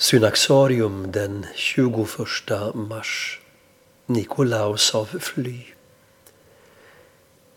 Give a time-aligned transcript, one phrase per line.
[0.00, 3.40] Synaxarium den 21 mars.
[4.06, 5.58] Nikolaus av Fly.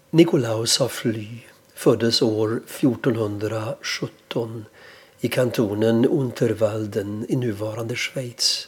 [0.09, 1.27] Nikolaus av Fly
[1.75, 4.65] föddes år 1417
[5.19, 8.67] i kantonen Unterwalden i nuvarande Schweiz.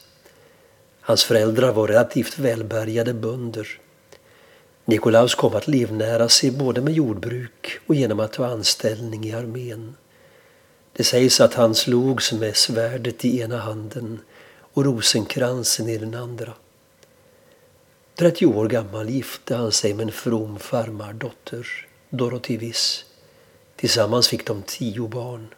[1.00, 3.68] Hans föräldrar var relativt välbärgade bönder.
[4.84, 9.94] Nikolaus kom att livnära sig både med jordbruk och genom att ta anställning i armén.
[10.96, 14.20] Det sägs att han slogs med svärdet i ena handen
[14.58, 16.52] och rosenkransen i den andra.
[18.18, 21.66] 30 år gammal gifte han sig med en from farmardotter,
[22.10, 23.04] Dorothy Wiss.
[23.76, 25.54] Tillsammans fick de tio barn.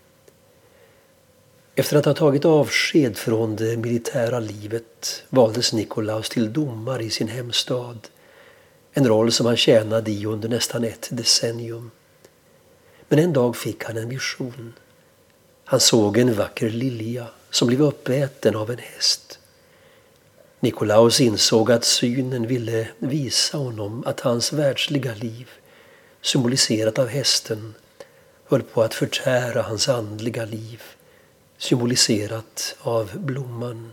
[1.75, 7.29] Efter att ha tagit avsked från det militära livet valdes Nikolaus till domare i sin
[7.29, 8.09] hemstad.
[8.93, 11.91] En roll som han tjänade i under nästan ett decennium.
[13.09, 14.75] Men en dag fick han en vision.
[15.71, 19.39] Han såg en vacker lilja som blev uppäten av en häst.
[20.61, 25.49] Nikolaus insåg att synen ville visa honom att hans världsliga liv,
[26.23, 27.75] symboliserat av hästen,
[28.45, 30.83] höll på att förtära hans andliga liv,
[31.59, 33.93] symboliserat av blomman.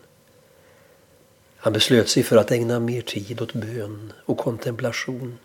[1.58, 5.38] Han beslöt sig för att ägna mer tid åt bön och kontemplation.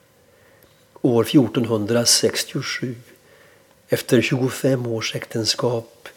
[1.03, 2.95] År 1467,
[3.89, 6.09] efter 25 års äktenskap,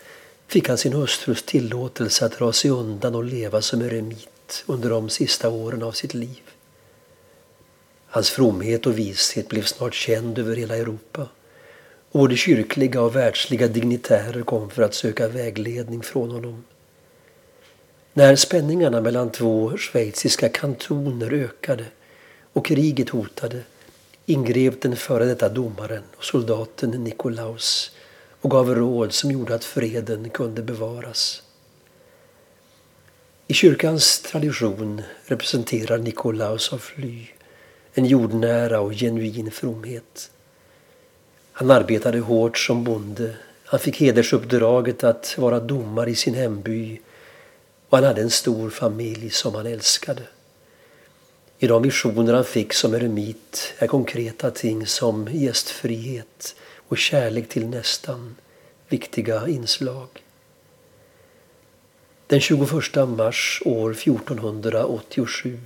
[0.47, 5.09] fick han sin hustrus tillåtelse att dra sig undan och leva som eremit under de
[5.09, 6.41] sista åren av sitt liv.
[8.07, 11.27] Hans fromhet och vishet blev snart känd över hela Europa.
[12.11, 16.63] Och både kyrkliga och världsliga dignitärer kom för att söka vägledning från honom.
[18.13, 21.85] När spänningarna mellan två schweiziska kantoner ökade
[22.53, 23.59] och kriget hotade
[24.25, 27.91] ingrep den före detta domaren och soldaten Nikolaus
[28.43, 31.43] och gav råd som gjorde att freden kunde bevaras.
[33.47, 37.27] I kyrkans tradition representerar Nikolaus av Fly
[37.93, 40.31] en jordnära och genuin fromhet.
[41.51, 43.35] Han arbetade hårt som bonde.
[43.65, 47.01] Han fick hedersuppdraget att vara domare i sin hemby
[47.89, 50.21] och han hade en stor familj som han älskade.
[51.59, 56.55] I de visioner han fick som eremit är konkreta ting som gästfrihet
[56.93, 58.35] och kärlek till nästan
[58.87, 60.07] viktiga inslag.
[62.27, 62.69] Den 21
[63.17, 65.59] mars år 1487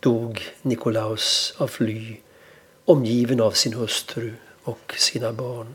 [0.00, 2.16] dog Nikolaus av fly
[2.84, 5.74] omgiven av sin hustru och sina barn.